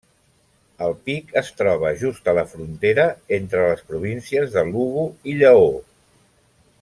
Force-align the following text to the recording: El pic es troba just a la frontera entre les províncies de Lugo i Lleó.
El 0.85 0.93
pic 1.09 1.35
es 1.41 1.51
troba 1.59 1.91
just 2.03 2.31
a 2.33 2.35
la 2.39 2.45
frontera 2.55 3.05
entre 3.39 3.63
les 3.67 3.85
províncies 3.93 4.57
de 4.57 4.67
Lugo 4.73 5.05
i 5.35 5.41
Lleó. 5.43 5.71